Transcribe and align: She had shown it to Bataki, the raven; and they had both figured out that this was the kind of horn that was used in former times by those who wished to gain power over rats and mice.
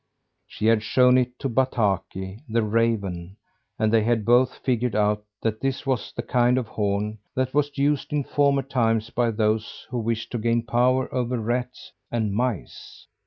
She 0.47 0.65
had 0.65 0.81
shown 0.81 1.15
it 1.19 1.37
to 1.37 1.47
Bataki, 1.47 2.39
the 2.49 2.63
raven; 2.63 3.37
and 3.77 3.93
they 3.93 4.01
had 4.01 4.25
both 4.25 4.55
figured 4.57 4.95
out 4.95 5.23
that 5.43 5.61
this 5.61 5.85
was 5.85 6.11
the 6.11 6.23
kind 6.23 6.57
of 6.57 6.69
horn 6.69 7.19
that 7.35 7.53
was 7.53 7.77
used 7.77 8.11
in 8.11 8.23
former 8.23 8.63
times 8.63 9.11
by 9.11 9.29
those 9.29 9.85
who 9.91 9.99
wished 9.99 10.31
to 10.31 10.39
gain 10.39 10.63
power 10.63 11.07
over 11.13 11.37
rats 11.39 11.91
and 12.11 12.33
mice. 12.33 13.05